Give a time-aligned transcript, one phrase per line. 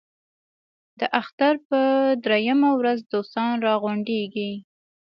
[0.99, 1.79] د اختر په
[2.23, 4.51] درېیمه ورځ دوستان را غونډېږي.